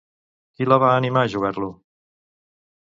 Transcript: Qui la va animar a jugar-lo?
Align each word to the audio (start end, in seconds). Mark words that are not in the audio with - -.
Qui 0.55 0.67
la 0.69 0.79
va 0.85 0.89
animar 1.01 1.25
a 1.27 1.31
jugar-lo? 1.37 1.71